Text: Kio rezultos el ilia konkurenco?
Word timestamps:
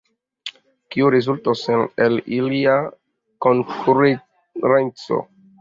Kio 0.95 1.09
rezultos 1.15 1.61
el 2.07 2.17
ilia 2.39 2.79
konkurenco? 3.47 5.25